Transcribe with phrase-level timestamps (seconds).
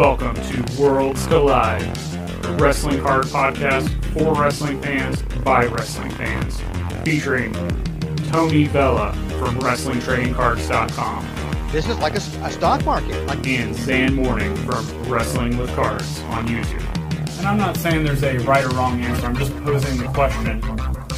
[0.00, 6.58] Welcome to Worlds Collide, a wrestling card podcast for wrestling fans by wrestling fans,
[7.04, 7.52] featuring
[8.30, 13.26] Tony Vella from WrestlingTradingCards.com This is like a, a stock market.
[13.26, 17.36] Like and Zan Morning from Wrestling with Cards on YouTube.
[17.36, 20.62] And I'm not saying there's a right or wrong answer, I'm just posing the question.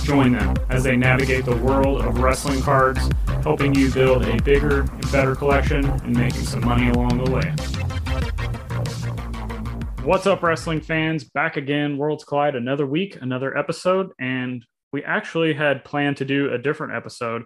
[0.03, 3.09] Join them as they navigate the world of wrestling cards,
[3.45, 7.55] helping you build a bigger and better collection and making some money along the way.
[10.05, 11.23] What's up, wrestling fans?
[11.23, 16.53] Back again, Worlds Collide, another week, another episode, and we actually had planned to do
[16.53, 17.45] a different episode.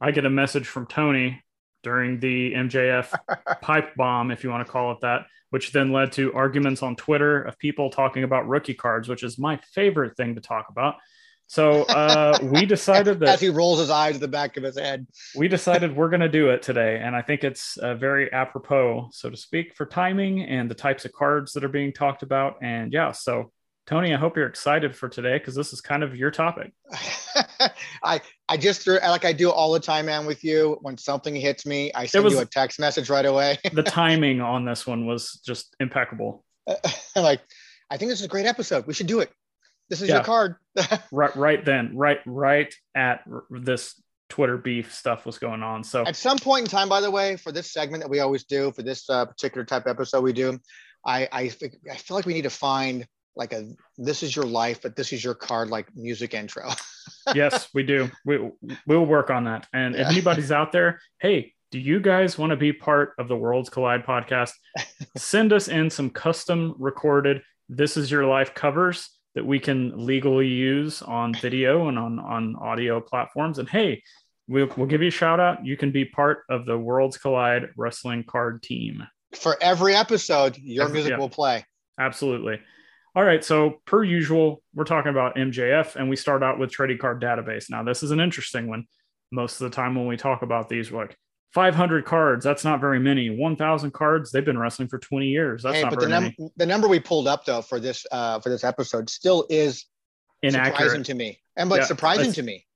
[0.00, 1.42] I get a message from Tony
[1.82, 3.12] during the MJF
[3.60, 6.96] pipe bomb, if you want to call it that, which then led to arguments on
[6.96, 10.94] Twitter of people talking about rookie cards, which is my favorite thing to talk about.
[11.48, 14.78] So uh, we decided that as he rolls his eyes to the back of his
[14.78, 15.06] head.
[15.34, 19.08] we decided we're going to do it today, and I think it's uh, very apropos,
[19.12, 22.56] so to speak, for timing and the types of cards that are being talked about.
[22.62, 23.50] And yeah, so
[23.86, 26.72] Tony, I hope you're excited for today because this is kind of your topic.
[28.04, 30.26] I I just threw like I do all the time, man.
[30.26, 33.58] With you, when something hits me, I send was- you a text message right away.
[33.72, 36.44] The timing on this one was just impeccable.
[37.16, 37.40] like,
[37.90, 38.86] I think this is a great episode.
[38.86, 39.30] We should do it.
[39.88, 40.16] This is Yeah.
[40.16, 40.56] your card.
[41.12, 45.82] Right, right then, right, right at this Twitter beef stuff was going on.
[45.82, 48.44] So At some point in time, by the way, for this segment that we always
[48.44, 50.58] do for this uh, particular type of episode we do,
[51.06, 51.50] I I,
[51.90, 55.12] I feel like we need to find like a this is your life, but this
[55.12, 56.68] is your card like music intro.
[57.34, 58.10] yes, we do.
[58.24, 58.50] We
[58.86, 59.66] we'll work on that.
[59.72, 63.36] And if anybody's out there, hey, do you guys want to be part of the
[63.36, 64.52] Worlds Collide podcast?
[65.16, 70.48] Send us in some custom recorded "This Is Your Life" covers that we can legally
[70.48, 73.60] use on video and on on audio platforms.
[73.60, 74.02] And hey,
[74.48, 75.64] we'll we'll give you a shout out.
[75.64, 79.06] You can be part of the Worlds Collide wrestling card team.
[79.40, 81.18] for every episode, your Every- music yeah.
[81.18, 81.64] will play.
[82.00, 82.58] Absolutely.
[83.14, 83.44] All right.
[83.44, 87.70] So, per usual, we're talking about MJF and we start out with trading card database.
[87.70, 88.86] Now, this is an interesting one.
[89.30, 91.16] Most of the time, when we talk about these, we're like
[91.52, 93.30] 500 cards, that's not very many.
[93.30, 95.62] 1,000 cards, they've been wrestling for 20 years.
[95.62, 96.50] That's hey, not but the, very num- many.
[96.56, 99.86] the number we pulled up though for this uh, for this episode still is
[100.46, 102.66] surprising to me, and but Yeah, surprising to me.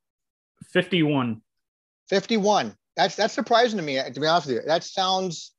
[0.73, 1.43] 51.
[2.09, 2.77] Fifty-one.
[2.97, 4.01] That's that's surprising to me.
[4.03, 5.53] To be honest with you, that sounds.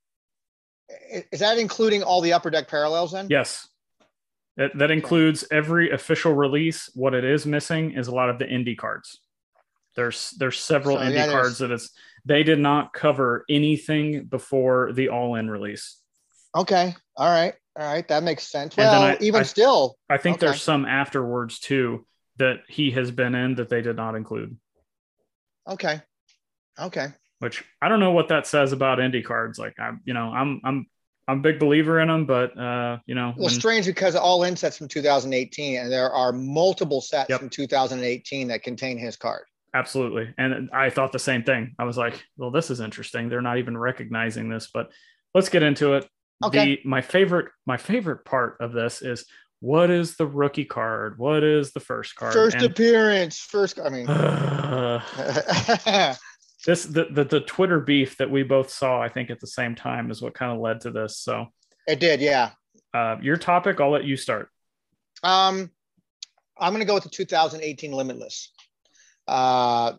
[1.32, 3.12] Is that including all the upper deck parallels?
[3.12, 3.68] Then Yes.
[4.56, 6.88] That, that includes every official release.
[6.94, 9.18] What it is missing is a lot of the indie cards.
[9.96, 11.90] There's there's several So, indie cards that it's
[12.24, 15.98] they did not cover anything before the all-in release.
[16.56, 16.94] Okay.
[17.16, 17.54] All right.
[17.78, 18.06] All right.
[18.08, 18.76] That makes sense.
[18.78, 20.46] And Well, I- even I- still, I think Okay.
[20.46, 24.56] there's some afterwards too that he has been in that they did not include.
[25.68, 26.00] okay.
[26.78, 27.08] Okay.
[27.38, 29.58] Which I don't know what that says about indie cards.
[29.58, 30.86] Like I'm, you know, I'm I'm
[31.28, 34.42] I'm a big believer in them, but uh, you know, Well, when- strange because all
[34.44, 37.40] in sets from 2018, and there are multiple sets Yep.
[37.40, 39.44] from 2018 that contain his card.
[39.74, 40.32] Absolutely.
[40.38, 41.74] And I thought the same thing.
[41.78, 43.28] I was like, well, this is interesting.
[43.28, 44.90] They're not even recognizing this, but
[45.34, 46.08] let's get into it.
[46.42, 46.76] Okay.
[46.76, 49.24] The my favorite my favorite part of this is
[49.60, 51.18] what is the rookie card?
[51.18, 52.32] What is the first card?
[52.32, 53.38] First And- appearance.
[53.38, 53.78] First.
[53.78, 54.06] I mean.
[56.66, 59.74] this the, the the Twitter beef that we both saw, I think, at the same
[59.74, 61.18] time is what kind of led to this.
[61.18, 61.46] So,
[61.86, 62.20] it did.
[62.20, 62.50] Yeah.
[62.94, 64.48] uh, your topic, I'll let you start.
[65.22, 65.70] Um,
[66.58, 68.52] I'm going to go with the 2018 Limitless,
[69.26, 69.92] uh,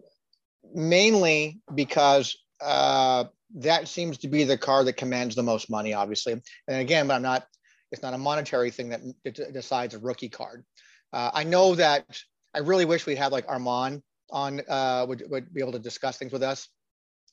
[0.73, 3.25] mainly because uh,
[3.55, 6.33] that seems to be the car that commands the most money, obviously.
[6.67, 7.47] And again, but I'm not.
[7.91, 10.65] It's not a monetary thing that d- decides a rookie card.
[11.13, 12.19] Uh, I know that
[12.53, 14.01] I really wish we had like Armand
[14.31, 16.67] on uh, would would be able to discuss things with us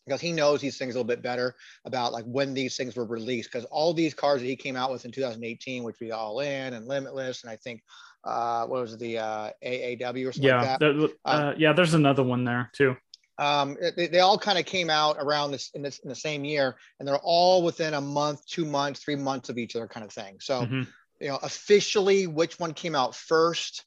[0.07, 1.55] because he knows these things a little bit better
[1.85, 4.91] about like when these things were released because all these cars that he came out
[4.91, 7.83] with in 2018 which we all in and limitless and i think
[8.25, 11.73] uh what was it, the uh aaw or something Yeah, like that there- uh, yeah.
[11.73, 12.97] There's another one there too.
[13.39, 16.45] um they, they all kind of came out around this in this in the same
[16.45, 20.05] year and they're all within a month two months three months of each other kind
[20.05, 20.87] of thing so Mhm.
[21.21, 23.85] you know officially which one came out first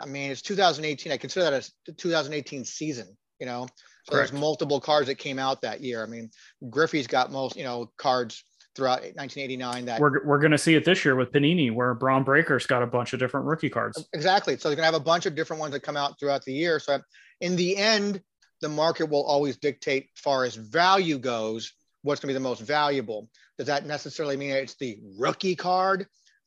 [0.00, 3.66] i mean it's 2018 i consider that a 2018 season you know
[4.04, 4.30] so Correct.
[4.30, 6.30] there's multiple cards that came out that year i mean
[6.68, 8.44] griffey's got most you know cards
[8.76, 12.22] throughout 1989 that we're, we're going to see it this year with Panini, where Bron
[12.22, 14.06] Breakker's got a bunch of different rookie cards.
[14.12, 14.56] Exactly.
[14.56, 16.52] So they're going to have a bunch of different ones that come out throughout the
[16.52, 16.78] year.
[16.78, 17.00] So
[17.40, 18.22] in the end,
[18.60, 22.60] the market will always dictate, far as value goes, what's going to be the most
[22.60, 23.28] valuable.
[23.58, 26.06] Does that necessarily mean it's the rookie card?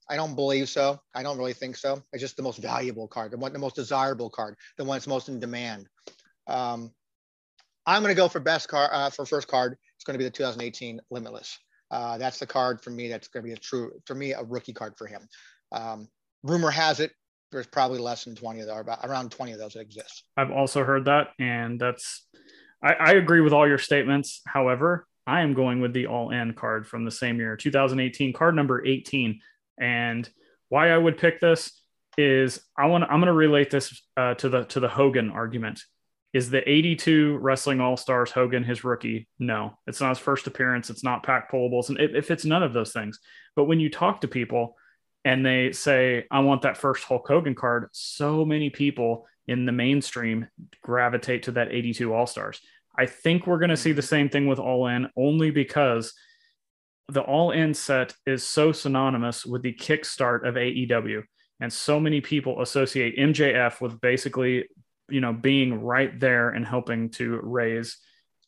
[0.10, 1.00] I don't believe so.
[1.16, 2.02] I don't really think so.
[2.12, 5.08] It's just the most valuable card, the one, the most desirable card, the one that's
[5.08, 5.88] most in demand.
[6.48, 6.92] Um,
[7.86, 9.78] I'm going to go for best card uh, for first card.
[9.96, 11.58] It's going to be the 2018 Limitless.
[11.92, 13.08] Uh, that's the card for me.
[13.08, 15.28] That's going to be a true for me a rookie card for him.
[15.72, 16.08] Um,
[16.44, 17.12] rumor has it
[17.54, 20.24] there's probably less than 20 of those, around 20 of those that exist.
[20.36, 22.26] I've also heard that, and that's
[22.84, 24.42] I, I agree with all your statements.
[24.46, 28.56] However, I am going with the all in card from the same year, 2018, card
[28.56, 29.40] number 18.
[29.80, 30.30] And
[30.68, 31.80] why I would pick this
[32.18, 35.82] is I want I'm going to relate this uh, to the to the Hogan argument.
[36.34, 39.28] Is the 82 Wrestling All Stars Hogan his rookie?
[39.38, 40.90] No, it's not his first appearance.
[40.90, 43.20] It's not pack pullables, and if it's none of those things.
[43.56, 44.76] But when you talk to people
[45.24, 49.72] and they say, "I want that first Hulk Hogan card," so many people in the
[49.72, 50.48] mainstream
[50.82, 52.60] gravitate to that 82 All Stars.
[52.98, 56.14] I think we're going to see the same thing with All In, only because
[57.10, 61.24] the All In set is so synonymous with the kickstart of AEW,
[61.60, 64.66] and so many people associate MJF with basically,
[65.10, 67.98] you know, being right there and helping to raise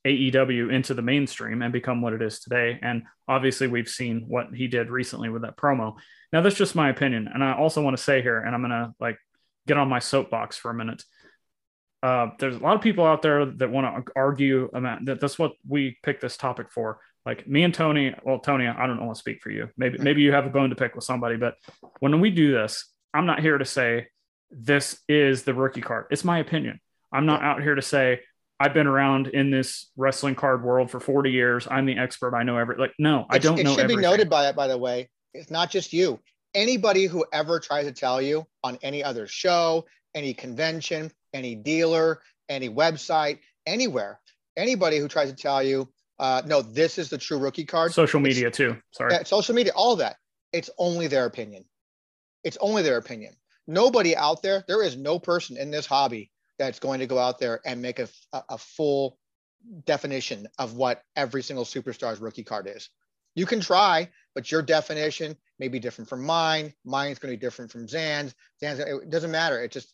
[0.05, 2.79] AEW into the mainstream and become what it is today.
[2.81, 5.95] And obviously, we've seen what he did recently with that promo.
[6.31, 8.93] Now, that's just my opinion, and I also want to say here, and I'm gonna
[8.99, 9.17] like
[9.67, 11.03] get on my soapbox for a minute.
[12.03, 15.19] Uh, there's a lot of people out there that want to argue about that.
[15.19, 16.99] That's what we picked this topic for.
[17.25, 19.69] Like me and Tony, well, Tony, I don't want to speak for you.
[19.75, 21.55] Maybe maybe you have a bone to pick with somebody, but
[21.99, 24.07] when we do this, I'm not here to say
[24.51, 26.05] this is the rookie card.
[26.11, 26.79] It's my opinion.
[27.11, 28.21] I'm not out here to say
[28.59, 31.67] I've been around in this wrestling card world for 40 years.
[31.69, 32.35] I'm the expert.
[32.35, 33.71] I know every like no, I don't it know.
[33.71, 34.01] It should everything.
[34.01, 35.09] be noted by that, by the way.
[35.33, 36.19] It's not just you.
[36.53, 42.21] Anybody who ever tries to tell you on any other show, any convention, any dealer,
[42.47, 44.21] any website, anywhere.
[44.55, 45.89] Anybody who tries to tell you,
[46.19, 47.91] uh, no, this is the true rookie card.
[47.91, 48.77] Social media too.
[48.91, 49.13] Sorry.
[49.13, 50.15] Yeah, social media, all that.
[50.53, 51.65] It's only their opinion.
[52.45, 53.33] It's only their opinion.
[53.67, 57.39] Nobody out there, there is no person in this hobby that's going to go out
[57.39, 59.17] there and make a, a full
[59.85, 62.89] definition of what every single superstar's rookie card is.
[63.33, 66.73] You can try, but your definition may be different from mine.
[66.85, 68.33] Mine's going to be different from Zan's.
[68.59, 69.61] Zan's, it doesn't matter.
[69.61, 69.93] It just,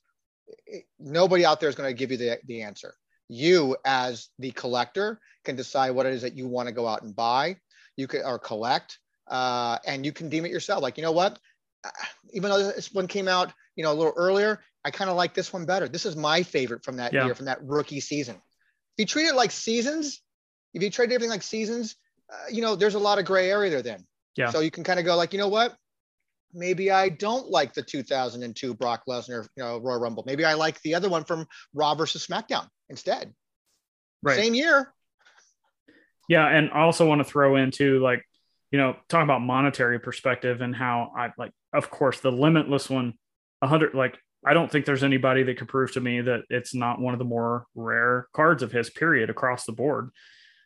[1.00, 2.94] nobody out there is going to give you the, the answer.
[3.29, 7.03] You, as the collector, can decide what it is that you want to go out
[7.03, 7.56] and buy.
[7.95, 10.83] You can or collect, uh, and you can deem it yourself.
[10.83, 11.39] Like, you know what?
[11.83, 11.89] Uh,
[12.33, 15.33] even though this one came out, you know, a little earlier, I kind of like
[15.33, 15.88] this one better.
[15.88, 17.25] This is my favorite from that yeah.
[17.25, 18.35] year, from that rookie season.
[18.35, 20.21] If you treat it like seasons,
[20.73, 21.95] if you treat everything like seasons,
[22.31, 24.06] uh, you know, there's a lot of gray area there then.
[24.35, 24.50] Yeah.
[24.50, 25.75] So you can kind of go like, you know what?
[26.53, 30.23] maybe I don't like the 2002 Brock Lesnar, you know, Royal Rumble.
[30.25, 33.33] Maybe I like the other one from Raw versus SmackDown instead.
[34.21, 34.38] Right.
[34.38, 34.94] Same year.
[36.27, 38.23] Yeah, and I also want to throw into like,
[38.71, 43.15] you know, talk about monetary perspective and how I like, of course, the limitless one,
[43.63, 43.93] hundred.
[43.93, 47.13] Like, I don't think there's anybody that could prove to me that it's not one
[47.13, 50.09] of the more rare cards of his period across the board.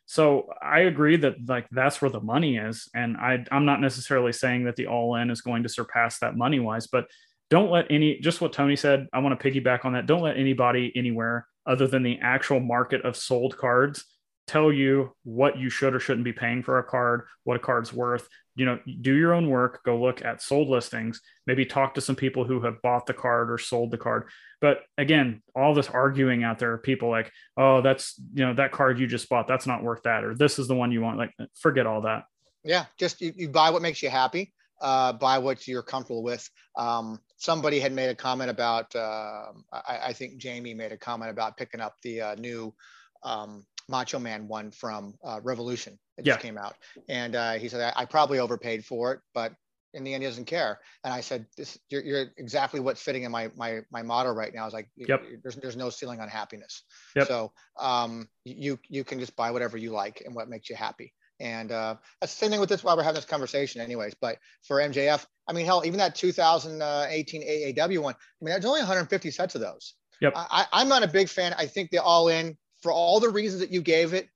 [0.06, 4.32] So I agree that like that's where the money is, and I I'm not necessarily
[4.32, 7.06] saying that the all in is going to surpass that money wise, but
[7.50, 9.08] don't let any just what Tony said.
[9.12, 10.06] I want to piggyback on that.
[10.06, 14.04] Don't let anybody anywhere other than the actual market of sold cards
[14.46, 17.92] tell you what you should or shouldn't be paying for a card, what a card's
[17.92, 18.28] worth.
[18.56, 22.16] You know, do your own work, go look at sold listings, maybe talk to some
[22.16, 24.28] people who have bought the card or sold the card.
[24.60, 28.98] But again, all this arguing out there, people like, oh, that's, you know, that card
[28.98, 31.18] you just bought, that's not worth that, or this is the one you want.
[31.18, 32.24] Like, forget all that.
[32.64, 32.86] Yeah.
[32.98, 36.48] Just you, you buy what makes you happy, uh, buy what you're comfortable with.
[36.76, 41.30] Um, somebody had made a comment about, uh, I, I, think Jamie made a comment
[41.30, 42.74] about picking up the uh, new,
[43.22, 46.34] um, Macho Man one from uh, Revolution that yeah.
[46.34, 46.74] just came out,
[47.08, 49.52] and uh, he said I, I, probably overpaid for it, but
[49.94, 50.80] in the end he doesn't care.
[51.04, 54.52] And I said, "This you're, you're exactly what's fitting in my my my motto right
[54.54, 55.22] now." I was like, yep.
[55.42, 56.82] "There's there's no ceiling on happiness."
[57.14, 57.28] Yep.
[57.28, 61.12] So um, you you can just buy whatever you like and what makes you happy.
[61.38, 64.14] And uh, that's the same thing with this while we're having this conversation, anyways.
[64.20, 68.80] But for MJF, I mean, hell, even that 2018 AAW one, I mean, there's only
[68.80, 69.94] 150 sets of those.
[70.20, 70.32] Yep.
[70.34, 71.54] I, I'm not a big fan.
[71.58, 74.28] I think the all in for all the reasons that you gave it,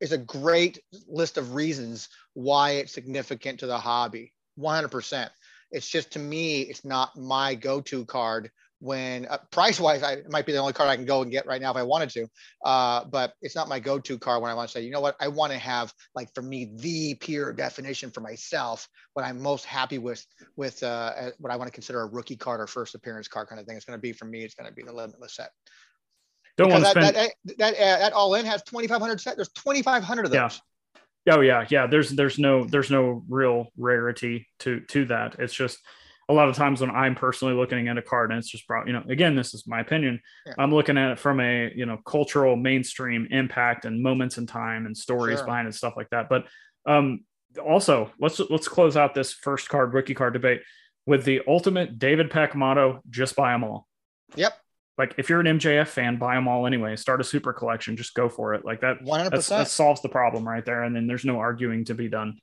[0.00, 4.32] is a great list of reasons why it's significant to the hobby.
[4.58, 5.28] 100%.
[5.70, 8.50] It's just to me, it's not my go-to card
[8.84, 11.30] when uh, price wise, I it might be the only card I can go and
[11.30, 12.28] get right now if I wanted to.
[12.66, 15.00] Uh, but it's not my go to card when I want to say, you know
[15.00, 18.86] what, I want to have like for me the pure definition for myself.
[19.14, 20.24] What I'm most happy with
[20.56, 23.58] with uh, what I want to consider a rookie card or first appearance card kind
[23.58, 23.76] of thing.
[23.76, 24.42] It's going to be for me.
[24.42, 25.50] It's going to be the limitless set.
[26.56, 29.36] Don't want to spend that, that, that, uh, that all in has 2,500 set.
[29.36, 30.38] There's 2,500 of those.
[30.38, 30.50] Yeah.
[31.26, 31.86] Oh yeah, yeah.
[31.86, 35.36] There's there's no there's no real rarity to to that.
[35.38, 35.78] It's just
[36.28, 38.86] a lot of times when I'm personally looking at a card and it's just brought,
[38.86, 40.20] you know, again, this is my opinion.
[40.46, 40.54] Yeah.
[40.58, 44.86] I'm looking at it from a, you know, cultural mainstream impact and moments in time
[44.86, 45.46] and stories sure.
[45.46, 46.28] behind it, stuff like that.
[46.28, 46.46] But
[46.86, 47.24] um,
[47.62, 50.62] also let's, let's close out this first card, rookie card debate
[51.06, 53.86] with the ultimate David Peck motto, just buy them all.
[54.34, 54.54] Yep.
[54.96, 56.94] Like if you're an MJF fan, buy them all anyway.
[56.96, 58.64] Start a super collection, just go for it.
[58.64, 59.48] Like that, 100%.
[59.48, 60.84] that solves the problem right there.
[60.84, 62.38] And then there's no arguing to be done.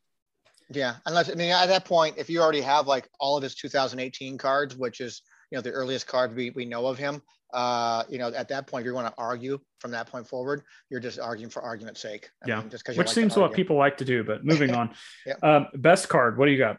[0.73, 3.55] Yeah, unless I mean at that point, if you already have like all of his
[3.55, 7.21] 2018 cards, which is you know the earliest card we, we know of him,
[7.53, 10.61] uh, you know at that point, if you're going to argue from that point forward,
[10.89, 12.29] you're just arguing for argument's sake.
[12.43, 14.23] I yeah, mean, just because which like seems what people like to do.
[14.23, 14.91] But moving on,
[15.25, 15.35] yeah.
[15.43, 16.37] um, best card.
[16.37, 16.77] What do you got?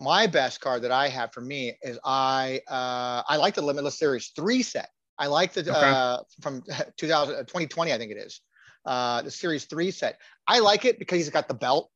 [0.00, 3.98] My best card that I have for me is I uh, I like the Limitless
[3.98, 4.88] Series three set.
[5.18, 5.70] I like the okay.
[5.72, 6.62] uh, from
[6.96, 8.40] 2000 2020, I think it is.
[8.84, 10.18] Uh, the Series three set.
[10.46, 11.90] I like it because he's got the belt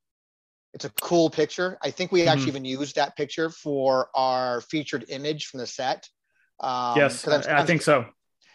[0.75, 1.79] it's a cool picture.
[1.83, 2.29] I think we mm-hmm.
[2.29, 6.09] actually even used that picture for our featured image from the set.
[6.61, 8.07] Um, yes, I'm, I, I'm, think so.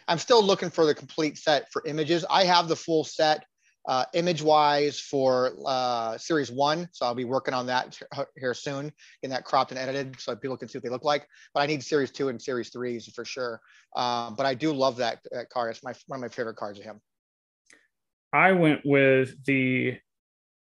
[0.06, 2.24] I'm still looking for the complete set for images.
[2.30, 3.44] I have the full set
[3.86, 6.88] uh, image wise for uh, series one.
[6.92, 8.00] So I'll be working on that
[8.36, 11.26] here soon, getting that cropped and edited so people can see what they look like.
[11.52, 13.60] But I need series two and series threes for sure.
[13.94, 15.70] Um, but I do love that, that card.
[15.70, 17.00] It's my, one of my favorite cards of him.
[18.32, 19.98] I went with the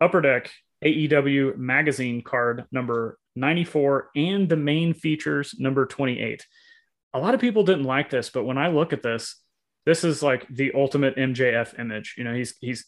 [0.00, 0.50] upper deck
[0.85, 6.46] AEW magazine card number 94 and the main features number 28.
[7.14, 9.40] A lot of people didn't like this, but when I look at this,
[9.87, 12.16] this is like the ultimate MJF image.
[12.18, 12.85] You know, he's he's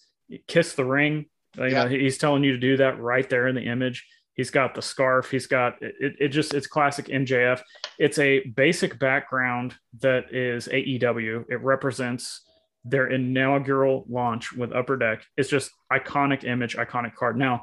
[0.46, 1.26] kissed the ring.
[1.56, 1.84] You yeah.
[1.84, 4.06] know, he's telling you to do that right there in the image.
[4.34, 5.30] He's got the scarf.
[5.30, 7.60] He's got it, it just it's classic MJF.
[7.98, 11.46] It's a basic background that is AEW.
[11.48, 12.42] It represents
[12.84, 15.24] their inaugural launch with Upper Deck.
[15.36, 17.36] It's just iconic image, iconic card.
[17.36, 17.62] Now,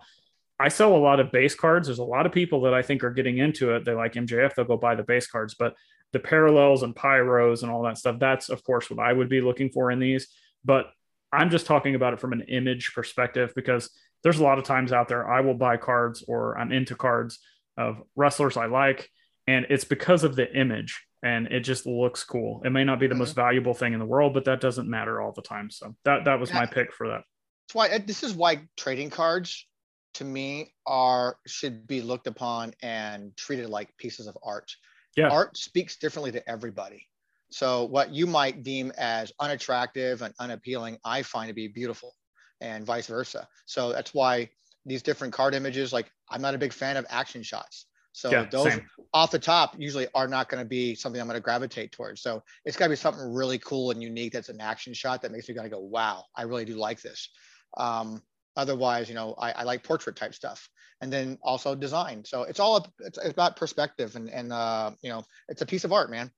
[0.60, 1.88] I sell a lot of base cards.
[1.88, 3.86] There's a lot of people that I think are getting into it.
[3.86, 5.74] They like MJF, they'll go buy the base cards, but
[6.14, 9.42] the parallels and pyros and all that stuff, that's of course what I would be
[9.42, 10.28] looking for in these.
[10.64, 10.88] But
[11.32, 13.90] I'm just talking about it from an image perspective because
[14.24, 17.40] there's a lot of times out there I will buy cards or I'm into cards
[17.78, 19.10] of wrestlers I like,
[19.48, 22.62] and it's because of the image and it just looks cool.
[22.64, 23.20] It may not be the mm-hmm.
[23.20, 25.72] most valuable thing in the world, but that doesn't matter all the time.
[25.72, 27.24] So that that was my pick for that.
[27.68, 29.68] That's why this is why trading cards
[30.16, 34.72] to me are should be looked upon and treated like pieces of art.
[35.18, 35.30] Yeah.
[35.30, 37.08] Art speaks differently to everybody.
[37.56, 42.14] So what you might deem as unattractive and unappealing, I find to be beautiful
[42.60, 43.48] and vice versa.
[43.66, 44.50] So that's why
[44.86, 47.86] these different card images, like I'm not a big fan of action shots.
[48.12, 48.86] So yeah, those same.
[49.14, 52.22] off the top usually are not going to be something I'm going to gravitate towards.
[52.22, 55.32] So it's got to be something really cool and unique that's an action shot that
[55.32, 57.30] makes me kind of go, wow, I really do like this.
[57.78, 58.22] Um,
[58.58, 60.70] otherwise you know I, I, like portrait type stuff
[61.02, 65.10] and then also design so it's all it's, it's about perspective and and uh, you
[65.10, 66.32] know it's a piece of art man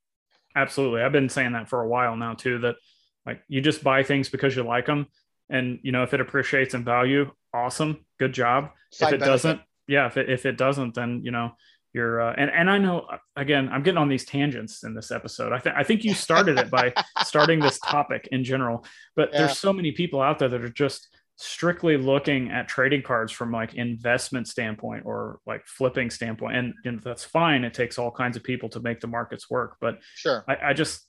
[0.58, 2.76] absolutely i've been saying that for a while now too that
[3.26, 5.08] like you just buy things because you like them
[5.50, 9.32] and you know if it appreciates in value awesome good job Side if it benefit.
[9.32, 11.52] doesn't yeah if it, if it doesn't then you know
[11.94, 15.52] you're uh, and and I know again I'm getting on these tangents in this episode.
[15.52, 18.86] I think I think you started it by starting this topic in general,
[19.16, 19.40] but yeah.
[19.40, 23.51] there's so many people out there that are just strictly looking at trading cards from
[23.51, 27.63] like investment standpoint or like flipping standpoint and, and that's fine.
[27.63, 30.44] It takes all kinds of people to make the markets work but sure.
[30.48, 31.06] I, I just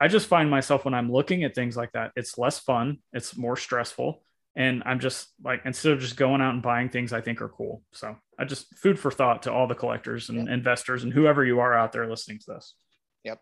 [0.00, 3.36] i just find myself when i'm looking at things like that it's less fun it's
[3.36, 4.22] more stressful
[4.56, 7.48] and i'm just like instead of just going out and buying things i think are
[7.48, 7.82] cool.
[7.92, 10.48] So i just food for thought to all the collectors and yep.
[10.48, 12.74] investors and whoever you are out there listening to this.
[13.24, 13.40] Yep.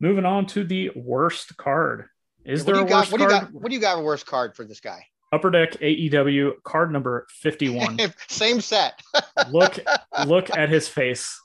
[0.00, 2.06] Moving on to the worst card.
[2.44, 3.30] Is what there a got, worst what card?
[3.30, 5.72] Do you got, what do you got a worst card for this guy Upper Deck
[5.80, 7.98] AEW card number 51.
[8.28, 9.00] Same set.
[9.50, 9.78] look
[10.26, 11.40] look at his face.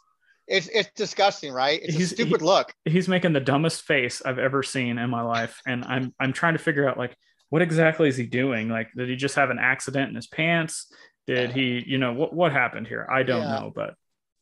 [0.48, 1.82] It's it's disgusting, right?
[1.82, 2.74] It's he's, a stupid he, look.
[2.86, 6.54] He's making the dumbest face I've ever seen in my life and I'm I'm trying
[6.54, 7.16] to figure out like
[7.50, 8.70] what exactly is he doing?
[8.70, 10.94] Like did he just have an accident in his pants?
[11.28, 13.08] Did he, you know, what what happened here?
[13.10, 13.60] I don't yeah.
[13.60, 13.96] know, but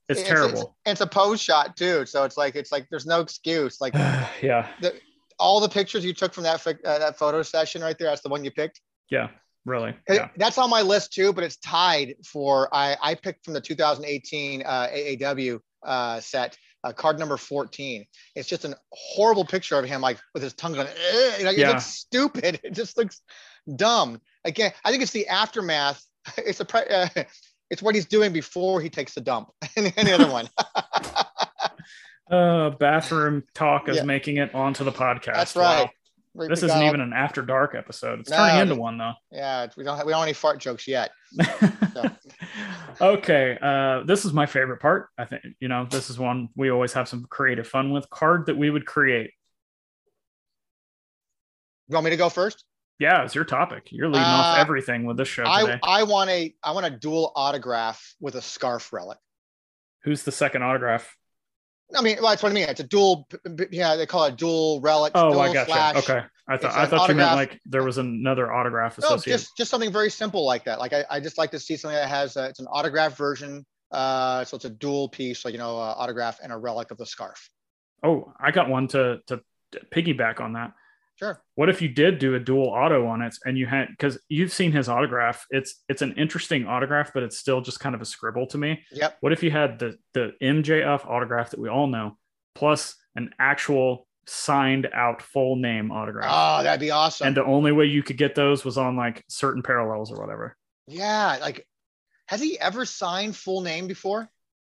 [0.10, 0.76] it's, it's terrible.
[0.86, 3.80] It's, it's, a pose shot too, so it's like it's like there's no excuse.
[3.80, 3.94] Like
[4.42, 4.68] yeah.
[4.82, 4.94] The,
[5.40, 8.30] all the pictures you took from that uh, that photo session right there, that's the
[8.30, 8.80] one you picked.
[9.12, 9.28] Yeah,
[9.66, 9.94] really.
[10.10, 10.30] Yeah.
[10.38, 14.64] That's on my list too, but it's tied for I, I picked from the 2018
[14.66, 18.06] uh, AAW uh, set uh, card number 14.
[18.36, 21.58] It's just a horrible picture of him, like with his tongue going, eh, know, it
[21.58, 21.70] Yeah.
[21.70, 22.60] looks stupid.
[22.64, 23.22] It just looks
[23.76, 24.20] dumb.
[24.46, 26.02] Again, I think it's the aftermath.
[26.38, 27.10] It's a pre- uh,
[27.70, 29.50] it's what he's doing before he takes the dump.
[29.76, 30.48] Any, any other one?
[32.30, 34.04] Uh, bathroom talk is Yeah.
[34.04, 35.34] making it onto the podcast.
[35.34, 35.90] That's Wow.
[36.34, 38.22] We- This we isn't even an after dark episode.
[38.22, 39.14] It's No, turning into one though.
[39.32, 41.12] Yeah, we don't have, we don't have any fart jokes yet.
[43.02, 45.10] okay, uh, this is my favorite part.
[45.18, 48.10] I think you know this is one we always have some creative fun with.
[48.10, 49.32] Card that we would create.
[51.90, 52.64] You want me to go first?
[53.00, 53.88] Yeah, it's your topic.
[53.92, 55.80] You're leading off Uh, everything with this show I, today.
[55.84, 59.18] I want a I want a dual autograph with a scarf relic.
[60.04, 61.16] Who's the second autograph?
[61.96, 62.70] I mean, well, that's what I mean.
[62.70, 63.28] It's a dual.
[63.72, 65.12] Yeah, they call it dual relic.
[65.16, 66.00] Oh, dual I got you.
[66.02, 69.40] Okay, I thought I thought you meant like there was another autograph No, associated.
[69.40, 70.80] just just something very simple like that.
[70.80, 73.66] Like I, I just like to see something that has uh, it's an autograph version.
[73.92, 76.98] Uh, so it's a dual piece, like you know, uh, autograph and a relic of
[76.98, 77.50] the scarf.
[78.04, 79.42] Oh, I got one to to
[79.94, 80.72] piggyback on that.
[81.22, 81.44] Sure.
[81.56, 84.52] What if you did do a dual auto on it and you had because you've
[84.52, 85.46] seen his autograph?
[85.52, 88.82] It's it's an interesting autograph, but it's still just kind of a scribble to me.
[88.92, 89.18] Yep.
[89.22, 92.18] What if you had the the MJF autograph that we all know,
[92.56, 96.32] plus an actual signed out full name autograph?
[96.34, 97.28] Oh, that'd be awesome.
[97.28, 100.58] and the only way you could get those was on like certain parallels or whatever.
[100.88, 101.68] yeah, like,
[102.28, 104.28] has he ever signed full name before?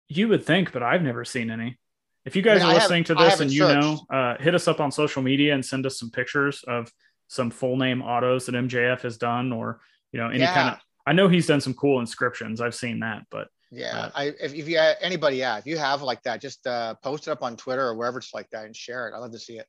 [0.09, 1.79] You would think, but I've never seen any.
[2.27, 4.55] If you guys I mean, are have- listening to this and you know, uh, hit
[4.55, 6.93] us up on social media and send us some pictures of
[7.29, 9.81] some full name autos that MJF has done, or
[10.13, 10.55] you know, any Yeah.
[10.55, 10.81] kind of.
[11.07, 12.61] I know he's done some cool inscriptions.
[12.61, 16.03] I've seen that, but Yeah, Uh, I if, if you anybody, yeah, if you have
[16.03, 18.75] like that, just uh, post it up on Twitter or wherever it's like that and
[18.77, 19.15] share it.
[19.15, 19.67] I'd love to see it.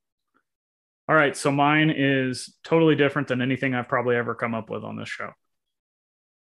[1.10, 1.38] all right.
[1.38, 5.10] So mine is totally different than anything I've probably ever come up with on this
[5.10, 5.32] show.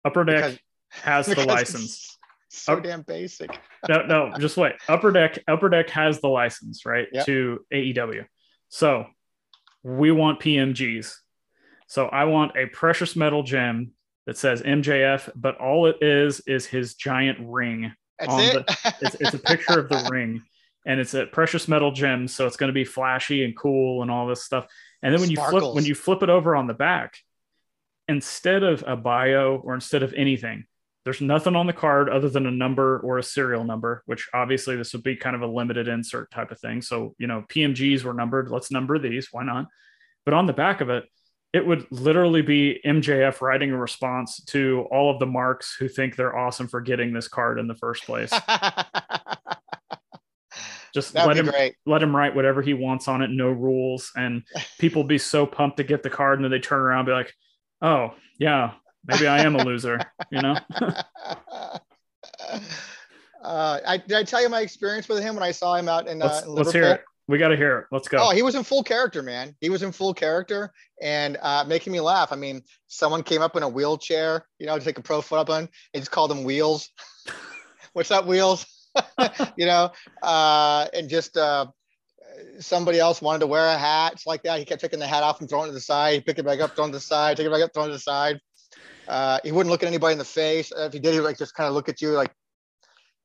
[0.05, 0.59] Upper Deck Because-
[1.03, 2.16] has the license.
[2.49, 3.49] So Up- damn basic.
[3.89, 4.73] no, no, just wait.
[4.87, 7.25] Upper Deck, Upper Deck has the license, right, Yep.
[7.25, 8.25] to AEW.
[8.69, 9.05] So
[9.83, 11.13] we want PMGs.
[11.87, 13.91] So I want a precious metal gem
[14.25, 17.93] that says MJF, but all it is is his giant ring.
[18.19, 18.65] That's on it.
[19.01, 20.41] It's, it's a picture of the ring,
[20.85, 24.11] and it's a precious metal gem, so it's going to be flashy and cool and
[24.11, 24.67] all this stuff.
[25.01, 27.17] And then when you flip when you flip it over on the back,
[28.07, 30.65] instead of a bio or instead of anything,
[31.07, 34.75] there's nothing on the card other than a number or a serial number, which obviously
[34.75, 36.81] this would be kind of a limited insert type of thing.
[36.81, 38.51] So, you know, PMGs were numbered.
[38.51, 39.29] Let's number these.
[39.31, 39.67] Why not?
[40.25, 41.05] But on the back of it,
[41.53, 46.17] it would literally be MJF writing a response to all of the marks who think
[46.17, 48.33] they're awesome for getting this card in the first place.
[50.93, 51.75] Just That'd let him great.
[51.85, 54.43] let him write whatever he wants on it, no rules, and
[54.77, 57.13] people be so pumped to get the card, and then they turn around and be
[57.13, 57.33] like,
[57.81, 58.73] "Oh, yeah,
[59.07, 59.99] maybe I am a loser,"
[60.31, 60.57] you know?
[63.43, 66.07] uh, I did I tell you my experience with him when I saw him out
[66.07, 67.03] in, uh, Let's in let's hear it.
[67.27, 67.85] We got to hear it.
[67.91, 68.17] Let's go.
[68.19, 69.53] Oh, he was in full character, man.
[69.59, 72.31] He was in full character and uh, making me laugh.
[72.31, 75.41] I mean, someone came up in a wheelchair, you know, to take a pro photo
[75.41, 75.67] up on.
[75.93, 76.89] They just called him Wheels.
[77.93, 78.65] What's up, Wheels?
[79.57, 79.91] you know,
[80.23, 81.65] uh, and just uh,
[82.59, 84.13] somebody else wanted to wear a hat.
[84.13, 84.59] It's like that.
[84.59, 86.13] He kept taking the hat off and throwing it to the side.
[86.13, 87.89] He picked it back up, throwing it to the side, take it back up, throwing
[87.89, 88.39] it to the side.
[89.07, 90.71] Uh, he wouldn't look at anybody in the face.
[90.75, 92.33] If he did, he would like just kind of look at you like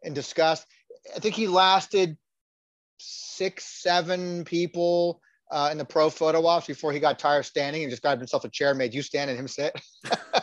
[0.02, 0.66] in disgust.
[1.14, 2.16] I think he lasted
[2.98, 5.20] six, seven people
[5.50, 8.20] uh, in the pro photo ops before he got tired of standing and just grabbed
[8.20, 9.74] himself a chair, made you stand and him sit.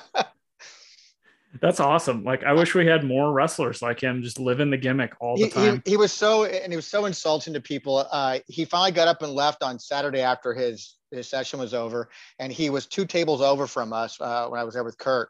[1.62, 2.24] That's awesome.
[2.24, 5.44] Like I wish we had more wrestlers like him, just living the gimmick all the
[5.44, 5.84] he, he, time.
[5.86, 8.06] he was so and he was so insulting to people.
[8.12, 12.10] Uh, he finally got up and left on Saturday after his his session was over,
[12.38, 15.30] and he was two tables over from us uh, when I was there with Kurt,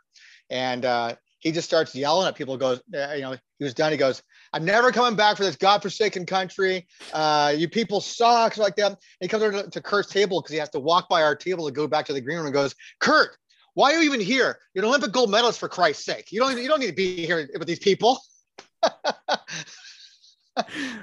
[0.50, 2.58] and uh, he just starts yelling at people.
[2.58, 3.94] Goes, uh, you know, he was done.
[3.94, 6.86] He goes, "I'm never coming back for this godforsaken country.
[7.14, 8.88] Uh, you people suck." Like that.
[8.92, 11.36] And he comes over to, to Kurt's table because he has to walk by our
[11.36, 13.38] table to go back to the green room and goes, "Kurt,
[13.80, 14.60] why are you even here?
[14.74, 16.34] You're an Olympic gold medalist for Christ's sake.
[16.34, 18.20] You don't you don't need to be here with these people."
[18.84, 18.90] it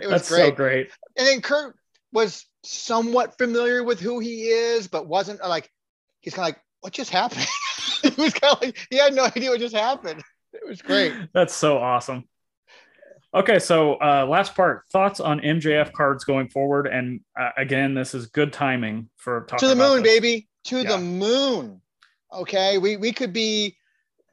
[0.03, 0.41] was That's great.
[0.43, 0.91] so great.
[1.17, 1.75] And then Kurt
[2.13, 5.71] was somewhat familiar with who he is, but wasn't uh, like
[6.21, 7.47] he's kind of like, "What just happened?"
[8.03, 10.23] he was kind of like he had no idea what just happened.
[10.53, 11.15] It was great.
[11.33, 12.25] That's so awesome.
[13.35, 18.15] Okay, so uh, last part thoughts on MJF cards going forward, and uh, again, this
[18.15, 20.13] is good timing for talking to the moon, this.
[20.13, 20.49] baby.
[20.65, 20.91] To Yeah.
[20.93, 21.81] the moon.
[22.37, 23.77] Okay, we we could be.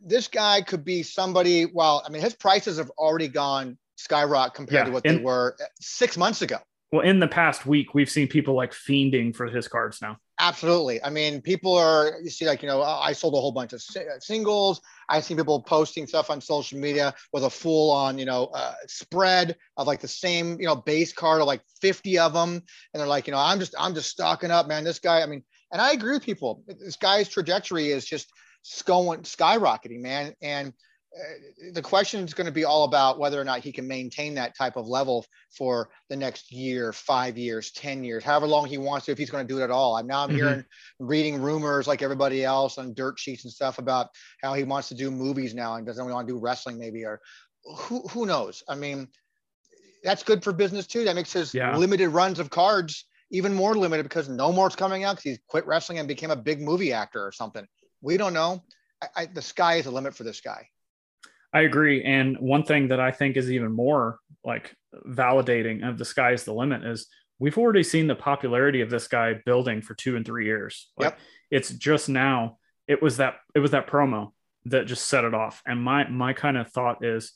[0.05, 1.65] This guy could be somebody.
[1.65, 5.23] Well, I mean, his prices have already gone skyrocket compared Yeah, to what and- they
[5.23, 6.57] were uh, six months ago.
[6.91, 10.17] Well, in the past week, we've seen people like fiending for his cards now.
[10.39, 11.03] Absolutely.
[11.03, 13.81] I mean, people are, you see, like, you know, I sold a whole bunch of
[14.19, 14.79] singles.
[15.09, 18.75] I've seen people posting stuff on social media with a full on, you know, uh,
[18.85, 22.61] spread of like the same, you know, base card of like 50 of them.
[22.93, 24.83] And they're like, you know, I'm just, I'm just stocking up, man.
[24.83, 26.63] This guy, I mean, and I agree with people.
[26.67, 28.31] This guy's trajectory is just
[28.85, 30.33] going skyrocketing, man.
[30.41, 30.71] And
[31.73, 34.55] the question is going to be all about whether or not he can maintain that
[34.55, 39.05] type of level for the next year, five years, 10 years, however long he wants
[39.05, 39.95] to, if he's going to do it at all.
[39.95, 40.37] I'm now I'm mm-hmm.
[40.37, 40.65] hearing,
[40.99, 44.09] reading rumors like everybody else on dirt sheets and stuff about
[44.41, 47.19] how he wants to do movies now and doesn't want to do wrestling maybe, or
[47.63, 48.63] who, who knows?
[48.67, 49.07] I mean,
[50.03, 51.05] that's good for business too.
[51.05, 51.75] That makes his yeah.
[51.77, 55.65] limited runs of cards even more limited because no more's coming out because he's quit
[55.65, 57.65] wrestling and became a big movie actor or something.
[58.01, 58.63] We don't know.
[59.01, 60.67] I, I, the sky is the limit for this guy.
[61.53, 62.03] I agree.
[62.03, 64.75] And one thing that I think is even more like
[65.07, 67.07] validating of the sky is the limit is
[67.39, 70.91] we've already seen the popularity of this guy building for two and three years.
[70.97, 71.19] Like yep.
[71.51, 72.57] it's just now,
[72.87, 74.31] it was that it was that promo
[74.65, 75.61] that just set it off.
[75.65, 77.33] And my my kind of thought is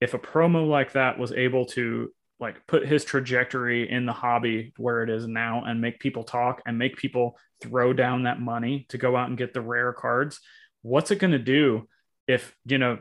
[0.00, 4.72] if a promo like that was able to like put his trajectory in the hobby
[4.76, 8.86] where it is now and make people talk and make people throw down that money
[8.88, 10.40] to go out and get the rare cards,
[10.82, 11.86] what's it going to do
[12.26, 12.98] if, you know,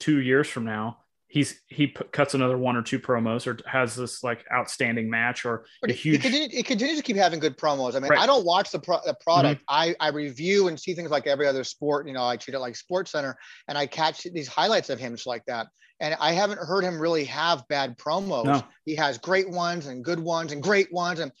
[0.00, 0.98] two years from now
[1.32, 5.46] he's he p- cuts another one or two promos or has this like outstanding match
[5.46, 6.16] or but a huge.
[6.16, 7.96] It continues, it continues to keep having good promos.
[7.96, 8.20] I mean, right.
[8.20, 9.62] I don't watch the, pro- the product.
[9.62, 9.94] Mm-hmm.
[9.98, 12.06] I I review and see things like every other sport.
[12.06, 13.34] You know, I treat it like Sports Center,
[13.66, 15.68] and I catch these highlights of him just like that.
[16.00, 18.44] And I haven't heard him really have bad promos.
[18.44, 18.62] No.
[18.84, 21.18] He has great ones and good ones and great ones.
[21.18, 21.32] And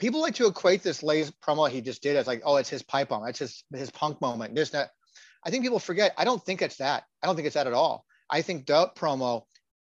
[0.00, 2.82] people like to equate this Lay's promo he just did as like, oh, it's his
[2.82, 3.28] pipe bomb.
[3.28, 4.56] It's his his punk moment.
[4.56, 4.90] This that.
[5.46, 6.14] I think people forget.
[6.18, 7.04] I don't think it's that.
[7.22, 8.04] I don't think it's that at all.
[8.30, 9.42] I think that promo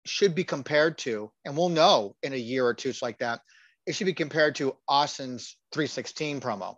[0.07, 3.41] should be compared to, and we'll know in a year or two, it's like that.
[3.87, 6.77] It should be compared to Austin's 316 promo.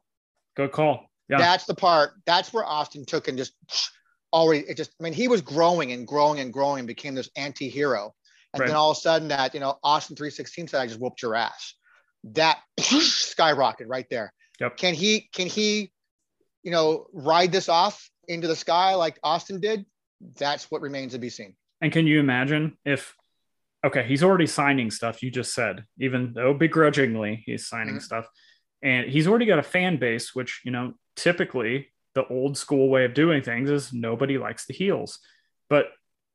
[0.56, 1.10] Good call.
[1.28, 1.38] Yeah.
[1.38, 2.12] That's the part.
[2.24, 3.52] That's where Austin took and just
[4.32, 7.30] already, it just, I mean, he was growing and growing and growing and became this
[7.36, 8.14] anti hero.
[8.52, 8.66] And right.
[8.68, 11.34] then all of a sudden, that, you know, Austin 316 said, I just whooped your
[11.34, 11.74] ass.
[12.24, 14.32] That skyrocketed right there.
[14.60, 14.76] Yep.
[14.76, 15.92] Can he, can he,
[16.62, 19.84] you know, ride this off into the sky like Austin did?
[20.38, 21.54] That's what remains to be seen.
[21.80, 23.14] And can you imagine if,
[23.84, 28.00] okay, he's already signing stuff, you just said, even though begrudgingly he's signing mm-hmm.
[28.00, 28.28] stuff,
[28.82, 33.04] and he's already got a fan base, which, you know, typically the old school way
[33.04, 35.18] of doing things is nobody likes the heels.
[35.68, 35.86] But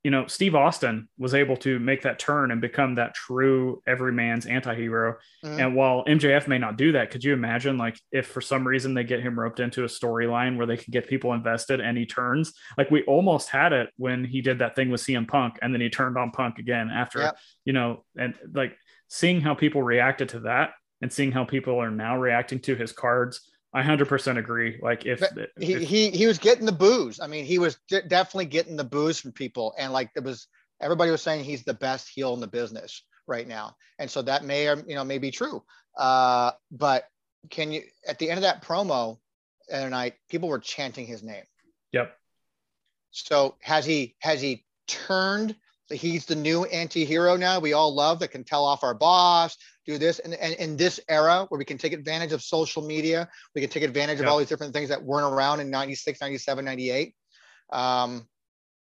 [0.03, 4.47] you know, Steve Austin was able to make that turn and become that true everyman's
[4.47, 5.17] anti-hero.
[5.45, 5.59] Mm-hmm.
[5.59, 8.95] And while MJF may not do that, could you imagine like if for some reason
[8.95, 12.07] they get him roped into a storyline where they can get people invested and he
[12.07, 12.53] turns?
[12.77, 15.81] Like we almost had it when he did that thing with CM Punk and then
[15.81, 17.37] he turned on Punk again after, yep.
[17.65, 18.75] you know, and like
[19.07, 22.91] seeing how people reacted to that and seeing how people are now reacting to his
[22.91, 24.79] cards I hundred percent agree.
[24.81, 25.23] Like if,
[25.59, 27.19] he, if, he he was getting the boos.
[27.19, 30.47] I mean, he was d- definitely getting the boos from people, and like it was
[30.81, 34.43] everybody was saying he's the best heel in the business right now, and so that
[34.43, 35.63] may or you know may be true.
[35.97, 37.05] Uh, but
[37.49, 39.17] can you at the end of that promo
[39.71, 41.43] the night, people were chanting his name.
[41.91, 42.15] Yep.
[43.11, 45.55] So has he has he turned
[45.91, 47.59] he's the new anti-hero now.
[47.59, 50.19] We all love that can tell off our boss do this.
[50.19, 53.69] And, and in this era where we can take advantage of social media we can
[53.69, 57.15] take advantage of all these different things that weren't around in 96 97 98
[57.71, 58.27] um,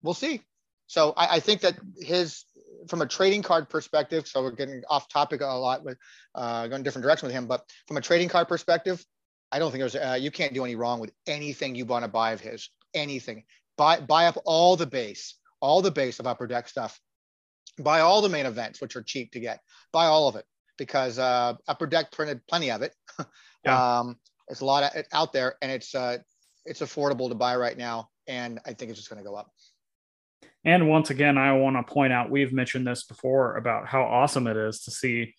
[0.02, 0.42] we'll see.
[0.86, 2.44] So I, I, think that his
[2.88, 5.96] from a trading card perspective so we're getting off topic a lot with
[6.34, 9.02] uh, going different direction with him but from a trading card perspective
[9.50, 12.08] i don't think there's uh, you can't do any wrong with anything you want to
[12.08, 12.68] buy of his.
[12.92, 13.44] Anything.
[13.78, 17.00] Buy buy up all the base all the base of upper deck stuff,
[17.78, 19.60] buy all the main events, which are cheap to get,
[19.92, 20.44] buy all of it
[20.76, 22.92] because uh, upper deck printed plenty of it.
[23.64, 23.98] yeah.
[23.98, 24.16] um,
[24.48, 26.18] it's a lot of, it out there and it's uh,
[26.66, 28.10] it's affordable to buy right now.
[28.26, 29.50] And I think it's just going to go up.
[30.66, 34.46] And once again, I want to point out we've mentioned this before about how awesome
[34.46, 35.34] it is to see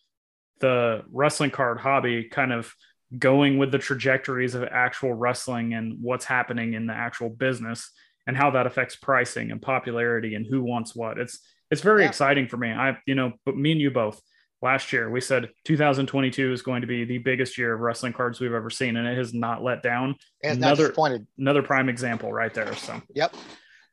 [0.60, 2.74] the wrestling card hobby kind of
[3.18, 7.92] going with the trajectories of actual wrestling and what's happening in the actual business
[8.28, 11.18] and how that affects pricing and popularity and who wants what.
[11.18, 11.40] It's
[11.72, 12.10] it's very yeah.
[12.10, 12.72] exciting for me.
[12.72, 14.22] I you know, but me and you both
[14.62, 18.40] last year we said 2022 is going to be the biggest year of wrestling cards
[18.40, 20.16] we've ever seen, and it has not let down.
[20.44, 20.94] And another
[21.38, 22.76] another prime example right there.
[22.76, 23.36] So yep.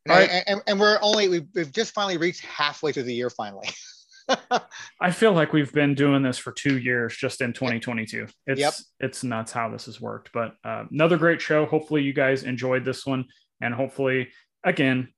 [0.07, 0.43] And, right.
[0.49, 3.69] and, and we're only we've, we've just finally reached halfway through the year finally.
[5.01, 8.27] I feel like we've been doing this for two years just in 2022.
[8.47, 8.75] It's yep.
[9.01, 10.31] it's nuts how this has worked.
[10.33, 11.67] But uh, another great show.
[11.67, 13.27] Hopefully you guys enjoyed this one
[13.63, 14.29] and hopefully
[14.65, 15.09] again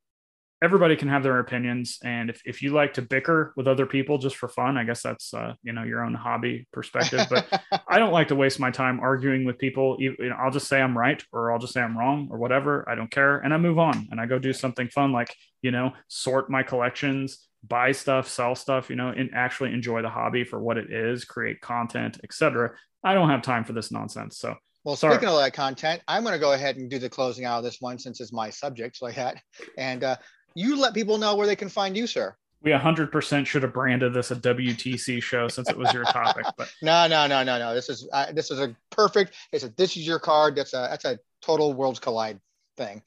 [0.65, 1.99] everybody can have their opinions.
[2.03, 5.03] And if, if you like to bicker with other people just for fun i guess
[5.03, 7.47] that's uh, you know your own hobby perspective but
[7.89, 9.97] i don't like to waste my time arguing with people.
[9.99, 12.89] You know, i'll just say i'm right or i'll just say i'm wrong or whatever.
[12.89, 13.39] I don't care.
[13.39, 16.63] And i move on and i go do something fun like you know sort my
[16.63, 20.93] collections buy stuff sell stuff you know and actually enjoy the hobby for what it
[20.93, 24.39] is create content etc i don't have time for this nonsense.
[24.39, 25.15] So well, Sorry.
[25.15, 27.65] speaking of that content, I'm going to go ahead and do the closing out of
[27.65, 29.43] this one since it's my subject, like that.
[29.79, 30.17] And uh,
[30.55, 32.37] you let people know where they can find you, sir.
[32.63, 36.47] We 100% should have branded this a WTC show since it was your topic.
[36.57, 37.75] But no, no, no, no, no.
[37.75, 39.35] This is uh, this is a perfect.
[39.53, 40.57] It's a this is your card.
[40.57, 42.41] That's a that's a total worlds collide
[42.79, 43.03] thing.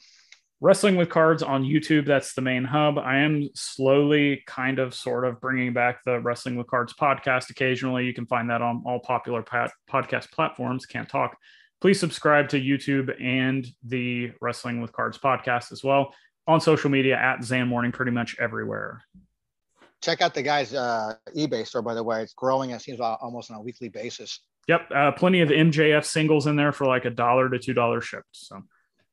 [0.59, 2.05] Wrestling with cards on YouTube.
[2.05, 2.97] That's the main hub.
[2.97, 7.51] I am slowly, kind of, sort of bringing back the Wrestling with Cards podcast.
[7.51, 10.87] Occasionally, you can find that on all popular pat- podcast platforms.
[10.87, 11.37] Can't talk.
[11.79, 16.13] Please subscribe to YouTube and the Wrestling with Cards podcast as well
[16.47, 19.01] on social media at Zan Morning, pretty much everywhere.
[20.01, 22.21] Check out the guy's uh, eBay store, by the way.
[22.21, 22.71] It's growing.
[22.71, 24.39] It seems almost on a weekly basis.
[24.67, 28.05] Yep, uh, plenty of MJF singles in there for like a dollar to two dollars
[28.05, 28.25] shipped.
[28.31, 28.61] So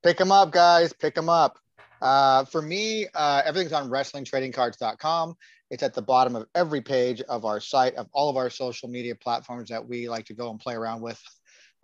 [0.02, 0.92] pick them up, guys.
[0.92, 1.58] Pick them up.
[2.02, 5.34] Uh, for me, uh, everything's on WrestlingTradingCards.com.
[5.70, 8.88] It's at the bottom of every page of our site, of all of our social
[8.88, 11.20] media platforms that we like to go and play around with.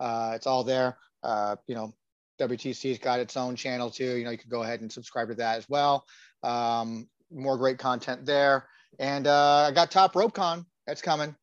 [0.01, 0.97] Uh, it's all there.
[1.23, 1.93] Uh, you know,
[2.39, 4.17] WTC's got its own channel too.
[4.17, 6.05] You know, you can go ahead and subscribe to that as well.
[6.43, 8.67] Um, more great content there.
[8.99, 10.65] And uh, I got Top Rope Con.
[10.87, 11.35] That's coming.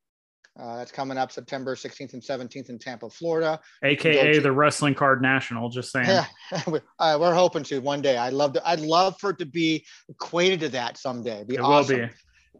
[0.58, 3.60] Uh, that's coming up September 16th and 17th in Tampa, Florida.
[3.84, 5.68] AKA to- the Wrestling Card National.
[5.68, 6.06] Just saying.
[6.50, 8.16] Yeah, uh, we're hoping to one day.
[8.16, 8.68] I'd love to.
[8.68, 11.44] I'd love for it to be equated to that someday.
[11.44, 12.00] Be it awesome.
[12.00, 12.12] will be.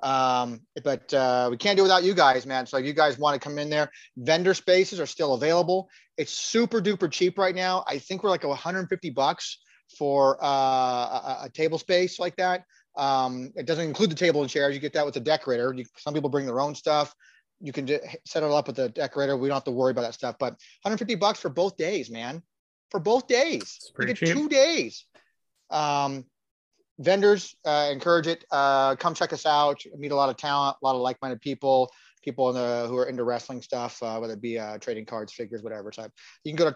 [0.02, 2.66] Um, but uh, we can't do without you guys, man.
[2.66, 5.88] So if you guys want to come in there, vendor spaces are still available.
[6.16, 7.84] It's super duper cheap right now.
[7.86, 9.58] I think we're like 150 bucks
[9.96, 12.64] for uh, a, a, table space like that.
[12.96, 14.74] Um, it doesn't include the table and chairs.
[14.74, 15.72] You get that with the decorator.
[15.74, 17.14] You, some people bring their own stuff.
[17.60, 19.36] You can set it up with the decorator.
[19.36, 20.36] We don't have to worry about that stuff.
[20.38, 22.42] But 150 bucks for both days, man.
[22.90, 24.28] For both days, you get cheap.
[24.28, 25.04] two days.
[25.70, 26.24] Um,
[26.98, 28.44] vendors uh, encourage it.
[28.50, 29.82] Uh, come check us out.
[29.96, 31.90] Meet a lot of talent, a lot of like-minded people,
[32.22, 35.62] people the, who are into wrestling stuff, uh, whether it be uh, trading cards, figures,
[35.62, 36.12] whatever type.
[36.44, 36.74] You can go to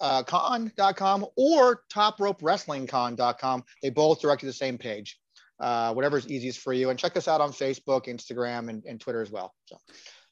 [0.00, 3.64] topropecon.com or topropewrestlingcon.com.
[3.82, 5.18] They both direct to the same page.
[5.60, 6.90] Uh, whatever is easiest for you.
[6.90, 9.52] And check us out on Facebook, Instagram, and, and Twitter as well.
[9.64, 9.76] So.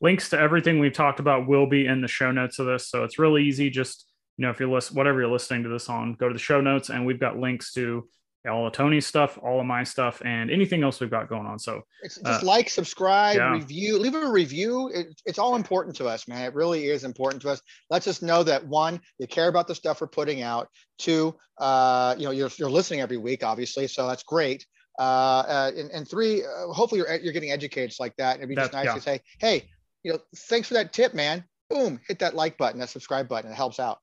[0.00, 2.88] Links to everything we've talked about will be in the show notes of this.
[2.88, 3.68] So it's really easy.
[3.68, 4.06] Just
[4.37, 6.61] you know, if you're list, whatever you're listening to this on, go to the show
[6.61, 8.06] notes, and we've got links to
[8.46, 11.59] all of Tony's stuff, all of my stuff, and anything else we've got going on.
[11.59, 13.52] So it's just uh, like, subscribe, yeah.
[13.52, 14.90] review, leave a review.
[14.94, 16.44] It, it's all important to us, man.
[16.44, 17.61] It really is important to us.
[17.90, 20.68] Let's us know that one, you care about the stuff we're putting out.
[20.98, 24.64] Two, uh, you know, you're, you're listening every week, obviously, so that's great.
[24.98, 28.35] Uh, uh, and, and three, uh, hopefully you're you're getting educated like that.
[28.35, 28.94] And it'd be just nice yeah.
[28.94, 29.68] to say, hey,
[30.02, 31.44] you know, thanks for that tip, man.
[31.68, 33.50] Boom, hit that like button, that subscribe button.
[33.50, 33.98] It helps out.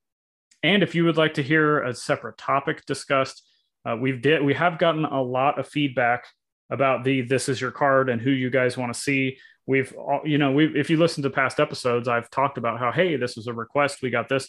[0.62, 3.42] And if you would like to hear a separate topic discussed,
[3.86, 6.26] uh, we've did we have gotten a lot of feedback
[6.70, 9.38] about the this is your card and who you guys want to see.
[9.66, 9.94] We've
[10.24, 13.36] you know we if you listen to past episodes, I've talked about how hey this
[13.36, 14.48] was a request we got this.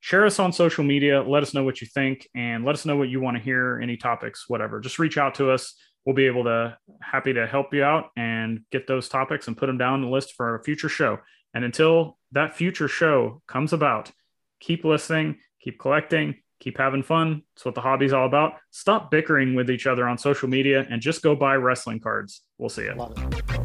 [0.00, 1.22] Share us on social media.
[1.22, 3.80] Let us know what you think and let us know what you want to hear.
[3.82, 4.80] Any topics, whatever.
[4.80, 5.74] Just reach out to us.
[6.04, 9.66] We'll be able to happy to help you out and get those topics and put
[9.66, 11.18] them down the list for a future show.
[11.54, 14.12] And until that future show comes about,
[14.60, 17.42] keep listening, keep collecting, keep having fun.
[17.54, 18.54] That's what the hobby's all about.
[18.70, 22.42] Stop bickering with each other on social media and just go buy wrestling cards.
[22.58, 23.55] We'll see you.